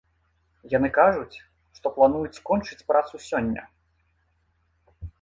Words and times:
Яны 0.71 0.89
кажуць, 0.99 1.35
што 1.77 1.87
плануюць 1.99 2.39
скончыць 2.39 2.81
працу 2.91 3.23
сёння. 3.29 3.63